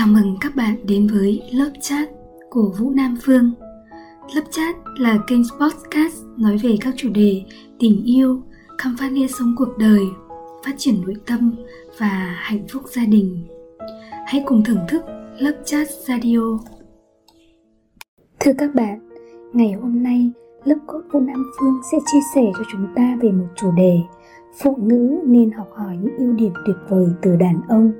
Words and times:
Chào 0.00 0.08
mừng 0.08 0.36
các 0.40 0.56
bạn 0.56 0.76
đến 0.86 1.06
với 1.06 1.42
lớp 1.52 1.70
chat 1.80 2.08
của 2.50 2.74
Vũ 2.78 2.90
Nam 2.90 3.16
Phương. 3.22 3.52
Lớp 4.34 4.42
chat 4.50 4.76
là 4.98 5.18
kênh 5.26 5.42
podcast 5.60 6.24
nói 6.36 6.58
về 6.62 6.76
các 6.80 6.94
chủ 6.96 7.08
đề 7.14 7.42
tình 7.78 8.04
yêu, 8.04 8.42
khám 8.78 8.96
phá 8.98 9.08
nghĩa 9.08 9.26
sống 9.26 9.54
cuộc 9.56 9.78
đời, 9.78 10.00
phát 10.64 10.72
triển 10.76 11.00
nội 11.00 11.14
tâm 11.26 11.54
và 11.98 12.36
hạnh 12.38 12.66
phúc 12.72 12.82
gia 12.86 13.04
đình. 13.04 13.46
Hãy 14.26 14.42
cùng 14.46 14.64
thưởng 14.64 14.84
thức 14.88 15.02
lớp 15.38 15.62
chat 15.64 15.88
radio. 15.90 16.58
Thưa 18.40 18.52
các 18.58 18.74
bạn, 18.74 19.08
ngày 19.52 19.72
hôm 19.72 20.02
nay 20.02 20.30
lớp 20.64 20.78
cốt 20.86 21.00
Vũ 21.12 21.20
Nam 21.20 21.44
Phương 21.60 21.80
sẽ 21.92 21.98
chia 22.12 22.20
sẻ 22.34 22.42
cho 22.58 22.64
chúng 22.72 22.86
ta 22.96 23.18
về 23.22 23.30
một 23.30 23.48
chủ 23.56 23.72
đề 23.76 23.98
Phụ 24.62 24.76
nữ 24.80 25.18
nên 25.24 25.50
học 25.50 25.68
hỏi 25.76 25.96
những 26.02 26.16
ưu 26.16 26.32
điểm 26.32 26.52
tuyệt 26.66 26.76
vời 26.88 27.06
từ 27.22 27.36
đàn 27.36 27.60
ông. 27.68 27.92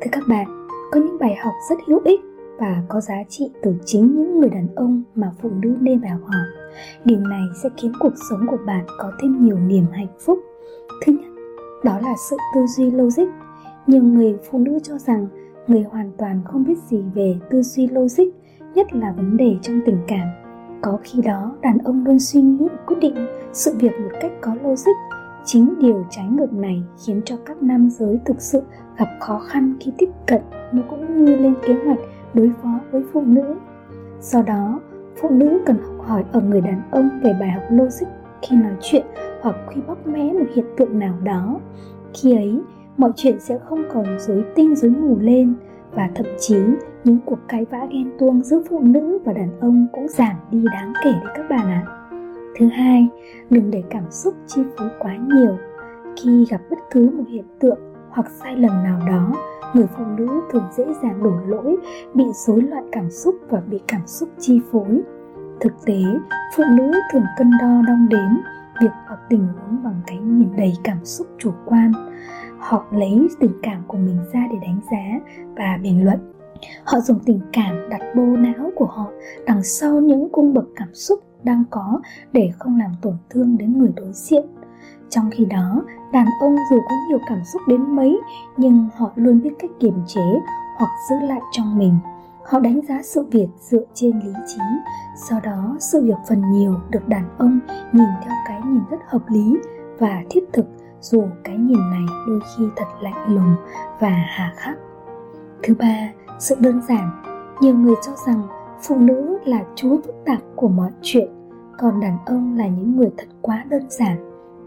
Thưa 0.00 0.10
các 0.12 0.22
bạn, 0.28 0.57
có 0.90 1.00
những 1.00 1.18
bài 1.18 1.36
học 1.36 1.54
rất 1.70 1.78
hữu 1.86 2.00
ích 2.04 2.20
và 2.58 2.82
có 2.88 3.00
giá 3.00 3.14
trị 3.28 3.50
từ 3.62 3.74
chính 3.84 4.16
những 4.16 4.40
người 4.40 4.50
đàn 4.50 4.68
ông 4.74 5.02
mà 5.14 5.32
phụ 5.42 5.50
nữ 5.62 5.76
nên 5.80 6.00
bảo 6.00 6.12
học 6.12 6.20
hỏi. 6.24 6.46
Điều 7.04 7.20
này 7.20 7.42
sẽ 7.62 7.68
khiến 7.76 7.92
cuộc 8.00 8.12
sống 8.30 8.46
của 8.50 8.58
bạn 8.66 8.84
có 8.98 9.12
thêm 9.22 9.44
nhiều 9.44 9.58
niềm 9.58 9.84
hạnh 9.92 10.14
phúc. 10.20 10.38
Thứ 11.06 11.12
nhất, 11.12 11.30
đó 11.84 11.98
là 12.02 12.14
sự 12.30 12.36
tư 12.54 12.66
duy 12.76 12.90
logic. 12.90 13.28
Nhiều 13.86 14.02
người 14.02 14.36
phụ 14.50 14.58
nữ 14.58 14.78
cho 14.82 14.98
rằng 14.98 15.26
người 15.66 15.82
hoàn 15.82 16.10
toàn 16.18 16.40
không 16.44 16.64
biết 16.64 16.78
gì 16.90 17.04
về 17.14 17.36
tư 17.50 17.62
duy 17.62 17.86
logic, 17.86 18.24
nhất 18.74 18.86
là 18.92 19.12
vấn 19.16 19.36
đề 19.36 19.56
trong 19.62 19.80
tình 19.86 19.98
cảm. 20.08 20.28
Có 20.82 20.98
khi 21.02 21.22
đó 21.22 21.56
đàn 21.60 21.78
ông 21.78 22.04
luôn 22.04 22.18
suy 22.18 22.40
nghĩ 22.40 22.66
quyết 22.86 22.96
định 23.00 23.14
sự 23.52 23.74
việc 23.78 23.92
một 24.00 24.10
cách 24.20 24.32
có 24.40 24.54
logic 24.62 25.17
chính 25.48 25.74
điều 25.78 26.06
trái 26.10 26.26
ngược 26.26 26.52
này 26.52 26.82
khiến 27.04 27.20
cho 27.24 27.36
các 27.46 27.62
nam 27.62 27.90
giới 27.90 28.18
thực 28.24 28.40
sự 28.40 28.62
gặp 28.98 29.08
khó 29.20 29.38
khăn 29.38 29.74
khi 29.80 29.92
tiếp 29.98 30.08
cận 30.26 30.42
nó 30.72 30.82
cũng 30.90 31.24
như 31.24 31.36
lên 31.36 31.54
kế 31.66 31.74
hoạch 31.74 31.98
đối 32.34 32.50
phó 32.62 32.68
với 32.90 33.02
phụ 33.12 33.22
nữ. 33.26 33.54
Do 34.20 34.42
đó, 34.42 34.80
phụ 35.20 35.30
nữ 35.30 35.58
cần 35.66 35.76
học 35.76 36.06
hỏi 36.06 36.24
ở 36.32 36.40
người 36.40 36.60
đàn 36.60 36.82
ông 36.90 37.08
về 37.22 37.34
bài 37.40 37.50
học 37.50 37.62
logic 37.70 38.06
khi 38.42 38.56
nói 38.56 38.72
chuyện 38.80 39.06
hoặc 39.40 39.56
khi 39.70 39.80
bóc 39.86 40.06
mẽ 40.06 40.32
một 40.32 40.46
hiện 40.54 40.66
tượng 40.76 40.98
nào 40.98 41.14
đó. 41.24 41.60
Khi 42.14 42.36
ấy, 42.36 42.60
mọi 42.96 43.10
chuyện 43.16 43.40
sẽ 43.40 43.58
không 43.58 43.82
còn 43.92 44.06
rối 44.18 44.44
tinh 44.54 44.76
rối 44.76 44.90
mù 44.90 45.18
lên 45.20 45.54
và 45.94 46.10
thậm 46.14 46.26
chí 46.38 46.58
những 47.04 47.18
cuộc 47.24 47.38
cãi 47.48 47.66
vã 47.70 47.86
ghen 47.90 48.10
tuông 48.18 48.42
giữa 48.42 48.62
phụ 48.70 48.80
nữ 48.80 49.18
và 49.24 49.32
đàn 49.32 49.60
ông 49.60 49.86
cũng 49.92 50.08
giảm 50.08 50.36
đi 50.50 50.64
đáng 50.72 50.92
kể 51.04 51.12
đấy 51.12 51.32
các 51.36 51.46
bạn 51.50 51.66
ạ 51.66 51.97
thứ 52.58 52.66
hai, 52.66 53.08
đừng 53.50 53.70
để 53.70 53.82
cảm 53.90 54.10
xúc 54.10 54.34
chi 54.46 54.62
phối 54.76 54.88
quá 54.98 55.16
nhiều. 55.16 55.56
Khi 56.22 56.46
gặp 56.50 56.60
bất 56.70 56.78
cứ 56.90 57.10
một 57.10 57.24
hiện 57.28 57.44
tượng 57.60 57.78
hoặc 58.10 58.30
sai 58.30 58.56
lầm 58.56 58.84
nào 58.84 59.00
đó, 59.08 59.32
người 59.74 59.86
phụ 59.96 60.04
nữ 60.16 60.28
thường 60.52 60.64
dễ 60.76 60.84
dàng 61.02 61.22
đổ 61.22 61.34
lỗi, 61.46 61.76
bị 62.14 62.24
rối 62.46 62.62
loạn 62.62 62.88
cảm 62.92 63.10
xúc 63.10 63.34
và 63.48 63.60
bị 63.60 63.80
cảm 63.88 64.06
xúc 64.06 64.28
chi 64.38 64.60
phối. 64.72 65.00
Thực 65.60 65.72
tế, 65.86 66.02
phụ 66.56 66.64
nữ 66.76 66.92
thường 67.12 67.24
cân 67.38 67.50
đo 67.60 67.82
đong 67.86 68.08
đếm 68.08 68.30
việc 68.80 68.92
hoặc 69.06 69.20
tình 69.28 69.46
huống 69.46 69.82
bằng 69.84 70.00
cái 70.06 70.18
nhìn 70.18 70.48
đầy 70.56 70.72
cảm 70.84 71.04
xúc 71.04 71.26
chủ 71.38 71.52
quan. 71.66 71.92
Họ 72.58 72.84
lấy 72.92 73.28
tình 73.40 73.52
cảm 73.62 73.82
của 73.86 73.98
mình 73.98 74.18
ra 74.32 74.40
để 74.52 74.58
đánh 74.62 74.80
giá 74.90 75.32
và 75.56 75.78
bình 75.82 76.04
luận. 76.04 76.18
Họ 76.84 77.00
dùng 77.00 77.18
tình 77.26 77.40
cảm 77.52 77.88
đặt 77.90 78.00
bô 78.16 78.22
não 78.22 78.70
của 78.76 78.86
họ 78.86 79.06
đằng 79.46 79.62
sau 79.62 80.00
những 80.00 80.28
cung 80.32 80.54
bậc 80.54 80.64
cảm 80.76 80.94
xúc 80.94 81.20
đang 81.42 81.64
có 81.70 82.00
để 82.32 82.52
không 82.58 82.78
làm 82.78 82.90
tổn 83.02 83.14
thương 83.30 83.58
đến 83.58 83.78
người 83.78 83.92
đối 83.96 84.12
diện. 84.12 84.46
Trong 85.10 85.30
khi 85.30 85.44
đó, 85.44 85.82
đàn 86.12 86.26
ông 86.40 86.56
dù 86.70 86.80
có 86.88 86.96
nhiều 87.08 87.18
cảm 87.28 87.44
xúc 87.52 87.62
đến 87.68 87.96
mấy, 87.96 88.20
nhưng 88.56 88.88
họ 88.96 89.12
luôn 89.14 89.40
biết 89.42 89.50
cách 89.58 89.70
kiềm 89.80 89.94
chế 90.06 90.40
hoặc 90.76 90.90
giữ 91.10 91.26
lại 91.26 91.40
trong 91.52 91.78
mình. 91.78 91.98
Họ 92.46 92.60
đánh 92.60 92.80
giá 92.88 93.02
sự 93.02 93.26
việc 93.30 93.48
dựa 93.60 93.84
trên 93.94 94.20
lý 94.20 94.32
trí 94.46 94.60
sau 95.18 95.40
đó 95.40 95.76
sự 95.80 96.04
việc 96.04 96.18
phần 96.28 96.52
nhiều 96.52 96.74
được 96.90 97.08
đàn 97.08 97.24
ông 97.38 97.60
nhìn 97.92 98.08
theo 98.24 98.34
cái 98.46 98.60
nhìn 98.64 98.82
rất 98.90 99.00
hợp 99.06 99.22
lý 99.28 99.56
và 99.98 100.22
thiết 100.30 100.44
thực, 100.52 100.66
dù 101.00 101.24
cái 101.44 101.56
nhìn 101.56 101.90
này 101.90 102.04
đôi 102.26 102.40
khi 102.56 102.64
thật 102.76 102.86
lạnh 103.00 103.34
lùng 103.34 103.54
và 104.00 104.24
hà 104.28 104.52
khắc. 104.56 104.76
Thứ 105.62 105.74
ba, 105.78 106.12
sự 106.38 106.56
đơn 106.58 106.80
giản. 106.88 107.22
Nhiều 107.60 107.74
người 107.74 107.94
cho 108.06 108.12
rằng 108.26 108.42
phụ 108.82 108.96
nữ 108.98 109.38
là 109.44 109.64
chúa 109.74 109.96
phức 109.96 110.14
tạp 110.26 110.38
của 110.56 110.68
mọi 110.68 110.90
chuyện, 111.02 111.28
còn 111.78 112.00
đàn 112.00 112.18
ông 112.26 112.56
là 112.56 112.68
những 112.68 112.96
người 112.96 113.10
thật 113.16 113.26
quá 113.42 113.64
đơn 113.70 113.82
giản. 113.88 114.16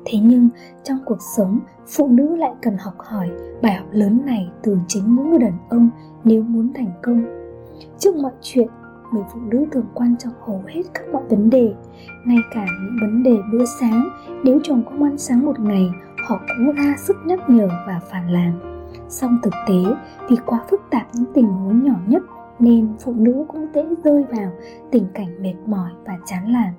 Thế 0.05 0.19
nhưng, 0.23 0.49
trong 0.83 0.97
cuộc 1.05 1.21
sống, 1.37 1.59
phụ 1.87 2.07
nữ 2.07 2.35
lại 2.35 2.51
cần 2.61 2.77
học 2.77 2.93
hỏi 2.97 3.29
bài 3.61 3.73
học 3.73 3.87
lớn 3.91 4.21
này 4.25 4.49
từ 4.63 4.77
chính 4.87 5.15
những 5.15 5.29
người 5.29 5.39
đàn 5.39 5.57
ông 5.69 5.89
nếu 6.23 6.43
muốn 6.43 6.73
thành 6.73 6.91
công. 7.03 7.23
Trước 7.97 8.15
mọi 8.15 8.31
chuyện, 8.41 8.67
người 9.13 9.23
phụ 9.33 9.39
nữ 9.51 9.65
thường 9.71 9.85
quan 9.93 10.15
trọng 10.17 10.33
hầu 10.39 10.61
hết 10.67 10.81
các 10.93 11.03
mọi 11.13 11.23
vấn 11.29 11.49
đề, 11.49 11.73
ngay 12.25 12.39
cả 12.53 12.65
những 12.81 12.97
vấn 13.01 13.23
đề 13.23 13.37
bữa 13.51 13.65
sáng. 13.79 14.09
Nếu 14.43 14.59
chồng 14.63 14.83
không 14.85 15.03
ăn 15.03 15.17
sáng 15.17 15.45
một 15.45 15.59
ngày, 15.59 15.89
họ 16.27 16.39
cũng 16.57 16.75
ra 16.75 16.95
sức 16.97 17.15
nhắc 17.25 17.39
nhở 17.49 17.67
và 17.87 17.99
phản 18.09 18.29
làm 18.29 18.71
song 19.11 19.37
thực 19.43 19.53
tế 19.67 19.83
vì 20.29 20.35
quá 20.45 20.63
phức 20.69 20.81
tạp 20.89 21.07
những 21.13 21.33
tình 21.33 21.47
huống 21.47 21.83
nhỏ 21.83 21.95
nhất 22.07 22.23
nên 22.61 22.87
phụ 22.99 23.13
nữ 23.13 23.45
cũng 23.47 23.67
dễ 23.73 23.85
rơi 24.03 24.23
vào 24.23 24.51
tình 24.91 25.05
cảnh 25.13 25.41
mệt 25.41 25.55
mỏi 25.65 25.91
và 26.05 26.17
chán 26.25 26.53
làm 26.53 26.73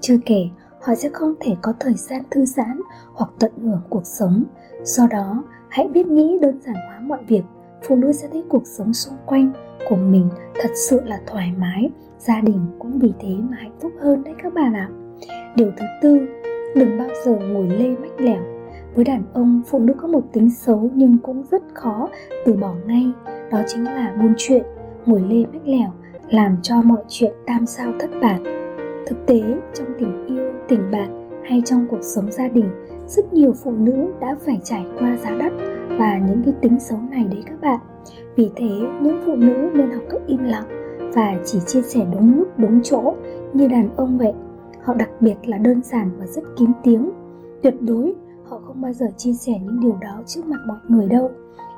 chưa 0.00 0.16
kể, 0.26 0.48
họ 0.80 0.94
sẽ 0.94 1.08
không 1.12 1.34
thể 1.40 1.56
có 1.62 1.72
thời 1.80 1.94
gian 1.94 2.22
thư 2.30 2.44
giãn 2.44 2.80
hoặc 3.12 3.30
tận 3.38 3.52
hưởng 3.62 3.82
cuộc 3.88 4.06
sống. 4.06 4.44
Do 4.82 5.06
đó, 5.10 5.44
hãy 5.68 5.88
biết 5.88 6.06
nghĩ 6.06 6.38
đơn 6.42 6.60
giản 6.60 6.74
hóa 6.74 7.00
mọi 7.00 7.18
việc. 7.28 7.42
Phụ 7.82 7.96
nữ 7.96 8.12
sẽ 8.12 8.28
thấy 8.32 8.44
cuộc 8.48 8.66
sống 8.66 8.92
xung 8.92 9.14
quanh 9.26 9.52
của 9.88 9.96
mình 9.96 10.28
thật 10.62 10.70
sự 10.74 11.00
là 11.04 11.20
thoải 11.26 11.52
mái, 11.58 11.90
gia 12.18 12.40
đình 12.40 12.66
cũng 12.78 12.98
vì 12.98 13.12
thế 13.20 13.34
mà 13.50 13.56
hạnh 13.60 13.76
phúc 13.80 13.92
hơn 14.00 14.22
đấy 14.24 14.34
các 14.42 14.54
bạn 14.54 14.74
ạ. 14.74 14.88
Điều 15.56 15.70
thứ 15.76 15.86
tư, 16.02 16.20
đừng 16.76 16.98
bao 16.98 17.08
giờ 17.24 17.32
ngồi 17.32 17.68
lê 17.68 17.88
mách 17.88 18.20
lẻo. 18.20 18.42
Với 18.94 19.04
đàn 19.04 19.22
ông, 19.32 19.62
phụ 19.66 19.78
nữ 19.78 19.94
có 19.94 20.08
một 20.08 20.22
tính 20.32 20.50
xấu 20.50 20.90
nhưng 20.94 21.18
cũng 21.18 21.42
rất 21.50 21.62
khó 21.74 22.08
từ 22.44 22.52
bỏ 22.52 22.74
ngay. 22.86 23.12
Đó 23.50 23.62
chính 23.66 23.84
là 23.84 24.16
buôn 24.20 24.34
chuyện 24.36 24.62
mùi 25.06 25.20
lê 25.20 25.44
mách 25.52 25.66
lẻo 25.66 25.88
làm 26.30 26.56
cho 26.62 26.82
mọi 26.82 27.02
chuyện 27.08 27.32
tam 27.46 27.66
sao 27.66 27.92
thất 28.00 28.10
bại. 28.22 28.40
Thực 29.06 29.26
tế, 29.26 29.42
trong 29.74 29.86
tình 29.98 30.26
yêu, 30.26 30.52
tình 30.68 30.90
bạn 30.92 31.30
hay 31.44 31.62
trong 31.64 31.86
cuộc 31.90 32.02
sống 32.02 32.32
gia 32.32 32.48
đình, 32.48 32.70
rất 33.06 33.32
nhiều 33.32 33.52
phụ 33.64 33.70
nữ 33.70 34.06
đã 34.20 34.36
phải 34.46 34.60
trải 34.64 34.86
qua 34.98 35.16
giá 35.16 35.30
đắt 35.30 35.52
và 35.98 36.18
những 36.18 36.42
cái 36.44 36.54
tính 36.60 36.80
xấu 36.80 36.98
này 37.10 37.24
đấy 37.30 37.42
các 37.46 37.60
bạn. 37.60 37.80
Vì 38.36 38.50
thế, 38.56 38.70
những 39.00 39.20
phụ 39.26 39.36
nữ 39.36 39.70
nên 39.74 39.90
học 39.90 40.02
cách 40.10 40.22
im 40.26 40.44
lặng 40.44 40.64
và 41.14 41.34
chỉ 41.44 41.58
chia 41.66 41.82
sẻ 41.82 42.00
đúng 42.12 42.36
lúc, 42.36 42.58
đúng 42.58 42.80
chỗ, 42.82 43.14
như 43.52 43.68
đàn 43.68 43.96
ông 43.96 44.18
vậy. 44.18 44.32
Họ 44.82 44.94
đặc 44.94 45.10
biệt 45.20 45.34
là 45.44 45.58
đơn 45.58 45.82
giản 45.82 46.10
và 46.18 46.26
rất 46.26 46.42
kín 46.58 46.70
tiếng. 46.82 47.10
Tuyệt 47.62 47.74
đối, 47.80 48.14
họ 48.44 48.60
không 48.64 48.80
bao 48.80 48.92
giờ 48.92 49.06
chia 49.16 49.32
sẻ 49.32 49.52
những 49.62 49.80
điều 49.80 49.96
đó 50.00 50.22
trước 50.26 50.46
mặt 50.46 50.58
mọi 50.66 50.78
người 50.88 51.08
đâu. 51.08 51.30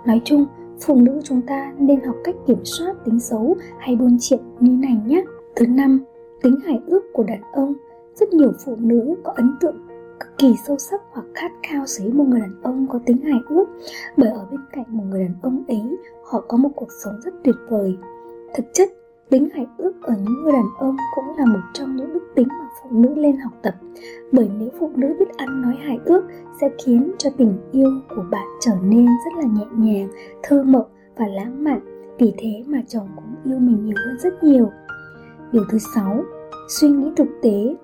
Nói 0.06 0.20
chung 0.24 0.46
phụ 0.86 1.00
nữ 1.00 1.20
chúng 1.24 1.42
ta 1.42 1.72
nên 1.78 2.00
học 2.00 2.16
cách 2.24 2.34
kiểm 2.46 2.64
soát 2.64 2.94
tính 3.04 3.20
xấu 3.20 3.56
hay 3.78 3.96
buôn 3.96 4.16
chuyện 4.20 4.40
như 4.60 4.72
này 4.72 5.00
nhé. 5.06 5.24
Thứ 5.56 5.66
năm, 5.66 6.04
tính 6.42 6.56
hài 6.64 6.80
ước 6.86 7.02
của 7.12 7.22
đàn 7.22 7.40
ông. 7.52 7.74
Rất 8.14 8.28
nhiều 8.32 8.52
phụ 8.64 8.76
nữ 8.78 9.14
có 9.24 9.32
ấn 9.36 9.56
tượng 9.60 9.76
cực 10.20 10.38
kỳ 10.38 10.54
sâu 10.66 10.78
sắc 10.78 11.00
hoặc 11.10 11.26
khát 11.34 11.52
khao 11.62 11.86
sở 11.86 12.04
hữu 12.04 12.12
một 12.12 12.24
người 12.28 12.40
đàn 12.40 12.62
ông 12.62 12.86
có 12.90 13.00
tính 13.06 13.22
hài 13.22 13.40
ước, 13.48 13.64
bởi 14.16 14.28
ở 14.28 14.46
bên 14.50 14.60
cạnh 14.72 14.84
một 14.88 15.04
người 15.10 15.22
đàn 15.24 15.34
ông 15.42 15.64
ấy, 15.68 15.98
họ 16.24 16.44
có 16.48 16.56
một 16.56 16.70
cuộc 16.76 16.88
sống 17.04 17.14
rất 17.24 17.34
tuyệt 17.44 17.56
vời. 17.68 17.96
Thực 18.54 18.64
chất 18.72 18.88
tính 19.32 19.48
hài 19.54 19.66
ước 19.78 19.92
ở 20.02 20.14
những 20.24 20.42
người 20.42 20.52
đàn 20.52 20.66
ông 20.78 20.96
cũng 21.14 21.24
là 21.38 21.44
một 21.44 21.60
trong 21.72 21.96
những 21.96 22.12
đức 22.12 22.32
tính 22.34 22.48
mà 22.48 22.66
phụ 22.82 22.88
nữ 22.90 23.14
lên 23.14 23.36
học 23.36 23.52
tập. 23.62 23.74
Bởi 24.32 24.50
nếu 24.58 24.68
phụ 24.80 24.90
nữ 24.96 25.16
biết 25.18 25.36
ăn 25.36 25.62
nói 25.62 25.74
hài 25.86 25.98
ước, 26.04 26.24
sẽ 26.60 26.70
khiến 26.84 27.12
cho 27.18 27.30
tình 27.36 27.58
yêu 27.72 27.90
của 28.16 28.24
bạn 28.30 28.46
trở 28.60 28.72
nên 28.82 29.06
rất 29.06 29.42
là 29.42 29.44
nhẹ 29.44 29.66
nhàng, 29.76 30.08
thơ 30.42 30.62
mộng 30.62 30.86
và 31.16 31.26
lãng 31.26 31.64
mạn. 31.64 31.80
Vì 32.18 32.32
thế 32.38 32.64
mà 32.66 32.82
chồng 32.88 33.08
cũng 33.16 33.52
yêu 33.52 33.58
mình 33.58 33.84
nhiều 33.84 33.96
hơn 34.06 34.18
rất 34.18 34.44
nhiều. 34.44 34.70
Điều 35.52 35.64
thứ 35.70 35.78
sáu, 35.94 36.24
suy 36.68 36.88
nghĩ 36.88 37.10
thực 37.16 37.28
tế. 37.42 37.76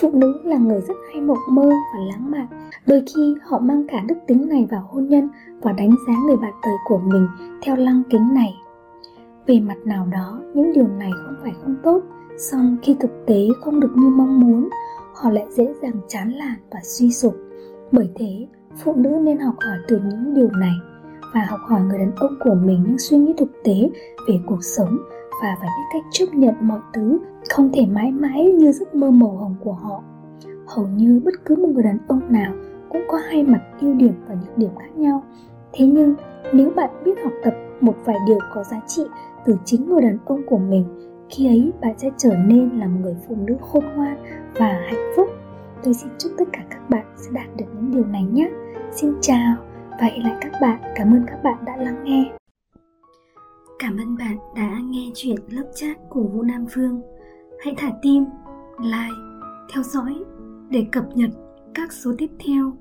Phụ 0.00 0.10
nữ 0.12 0.40
là 0.44 0.56
người 0.56 0.80
rất 0.80 0.96
hay 1.12 1.20
mộng 1.20 1.38
mơ 1.50 1.68
và 1.68 2.00
lãng 2.08 2.30
mạn. 2.30 2.46
Đôi 2.86 3.02
khi 3.14 3.34
họ 3.42 3.58
mang 3.58 3.86
cả 3.88 4.02
đức 4.08 4.16
tính 4.26 4.48
này 4.48 4.68
vào 4.70 4.88
hôn 4.90 5.06
nhân 5.08 5.28
và 5.60 5.72
đánh 5.72 5.94
giá 6.06 6.14
người 6.26 6.36
bạn 6.36 6.52
đời 6.62 6.76
của 6.88 6.98
mình 6.98 7.28
theo 7.62 7.76
lăng 7.76 8.02
kính 8.10 8.34
này 8.34 8.54
về 9.50 9.60
mặt 9.60 9.76
nào 9.84 10.06
đó, 10.12 10.40
những 10.54 10.72
điều 10.72 10.88
này 10.88 11.10
không 11.26 11.34
phải 11.42 11.52
không 11.62 11.76
tốt, 11.82 12.02
song 12.38 12.76
khi 12.82 12.96
thực 13.00 13.10
tế 13.26 13.48
không 13.60 13.80
được 13.80 13.92
như 13.96 14.08
mong 14.08 14.40
muốn, 14.40 14.68
họ 15.14 15.30
lại 15.30 15.46
dễ 15.50 15.74
dàng 15.82 16.00
chán 16.08 16.32
nản 16.38 16.54
và 16.70 16.80
suy 16.82 17.12
sụp. 17.12 17.34
Bởi 17.92 18.10
thế, 18.14 18.46
phụ 18.84 18.94
nữ 18.96 19.10
nên 19.22 19.38
học 19.38 19.54
hỏi 19.64 19.76
từ 19.88 20.00
những 20.10 20.34
điều 20.34 20.50
này 20.50 20.72
và 21.34 21.46
học 21.48 21.60
hỏi 21.68 21.80
người 21.80 21.98
đàn 21.98 22.12
ông 22.16 22.34
của 22.44 22.54
mình 22.54 22.84
những 22.86 22.98
suy 22.98 23.18
nghĩ 23.18 23.34
thực 23.38 23.50
tế 23.64 23.90
về 24.28 24.40
cuộc 24.46 24.64
sống 24.64 24.98
và 25.42 25.56
phải 25.60 25.68
biết 25.68 25.88
cách 25.92 26.04
chấp 26.10 26.26
nhận 26.34 26.54
mọi 26.60 26.80
thứ 26.92 27.18
không 27.50 27.70
thể 27.72 27.86
mãi 27.86 28.12
mãi 28.12 28.52
như 28.52 28.72
giấc 28.72 28.94
mơ 28.94 29.10
màu 29.10 29.36
hồng 29.36 29.54
của 29.64 29.72
họ. 29.72 30.02
Hầu 30.66 30.86
như 30.86 31.20
bất 31.24 31.34
cứ 31.44 31.56
một 31.56 31.68
người 31.68 31.82
đàn 31.82 31.98
ông 32.08 32.20
nào 32.28 32.52
cũng 32.88 33.02
có 33.08 33.18
hai 33.28 33.42
mặt 33.42 33.60
ưu 33.80 33.94
điểm 33.94 34.14
và 34.28 34.34
nhược 34.34 34.58
điểm 34.58 34.70
khác 34.78 34.96
nhau. 34.96 35.24
Thế 35.72 35.86
nhưng, 35.86 36.14
nếu 36.52 36.70
bạn 36.70 36.90
biết 37.04 37.14
học 37.24 37.32
tập 37.44 37.54
một 37.80 37.94
vài 38.04 38.16
điều 38.26 38.38
có 38.54 38.64
giá 38.64 38.80
trị 38.86 39.02
từ 39.44 39.56
chính 39.64 39.88
người 39.88 40.02
đàn 40.02 40.18
ông 40.24 40.42
của 40.46 40.58
mình. 40.58 40.84
Khi 41.30 41.46
ấy, 41.46 41.72
bạn 41.80 41.98
sẽ 41.98 42.10
trở 42.16 42.36
nên 42.46 42.70
là 42.78 42.86
một 42.86 42.98
người 43.02 43.16
phụ 43.28 43.36
nữ 43.46 43.56
khôn 43.60 43.84
ngoan 43.96 44.16
và 44.54 44.66
hạnh 44.66 45.12
phúc. 45.16 45.28
Tôi 45.82 45.94
xin 45.94 46.10
chúc 46.18 46.32
tất 46.38 46.44
cả 46.52 46.64
các 46.70 46.90
bạn 46.90 47.06
sẽ 47.16 47.30
đạt 47.32 47.56
được 47.56 47.64
những 47.74 47.90
điều 47.90 48.06
này 48.06 48.24
nhé. 48.24 48.50
Xin 48.92 49.12
chào 49.20 49.56
và 49.90 50.06
hẹn 50.06 50.24
lại 50.24 50.36
các 50.40 50.52
bạn. 50.60 50.80
Cảm 50.94 51.14
ơn 51.14 51.24
các 51.26 51.42
bạn 51.44 51.64
đã 51.64 51.76
lắng 51.76 52.04
nghe. 52.04 52.32
Cảm 53.78 53.96
ơn 53.96 54.16
bạn 54.16 54.36
đã 54.56 54.78
nghe 54.84 55.10
chuyện 55.14 55.36
lớp 55.48 55.64
chat 55.74 55.96
của 56.08 56.22
vũ 56.22 56.42
nam 56.42 56.66
phương 56.70 57.00
hãy 57.64 57.74
thả 57.76 57.90
tim, 58.02 58.24
like, 58.78 59.16
theo 59.74 59.82
dõi 59.82 60.14
để 60.70 60.86
cập 60.92 61.04
nhật 61.14 61.30
các 61.74 61.92
số 61.92 62.12
tiếp 62.18 62.30
theo. 62.46 62.72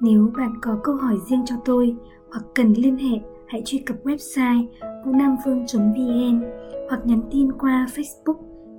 Nếu 0.00 0.30
bạn 0.36 0.52
có 0.62 0.78
câu 0.82 0.94
hỏi 0.94 1.16
riêng 1.30 1.42
cho 1.44 1.54
tôi 1.64 1.96
hoặc 2.30 2.42
cần 2.54 2.72
liên 2.72 2.96
hệ, 2.96 3.20
hãy 3.46 3.62
truy 3.64 3.78
cập 3.78 3.96
website 4.04 4.66
vũ 5.08 5.14
nam 5.14 5.36
phương 5.44 5.66
vn 5.74 6.42
hoặc 6.88 7.00
nhắn 7.04 7.20
tin 7.30 7.52
qua 7.52 7.86
facebook 7.94 8.36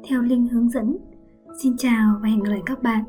theo 0.09 0.21
link 0.21 0.51
hướng 0.51 0.69
dẫn. 0.69 0.97
Xin 1.63 1.77
chào 1.77 2.19
và 2.21 2.29
hẹn 2.29 2.43
gặp 2.43 2.49
lại 2.51 2.61
các 2.65 2.83
bạn. 2.83 3.03